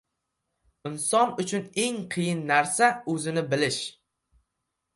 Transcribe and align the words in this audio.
•Inson 0.89 1.27
uchun 1.43 1.65
eng 1.83 1.99
qiyin 2.15 2.41
narsa— 2.53 2.89
o‘zini 3.13 3.47
bilish. 3.53 3.81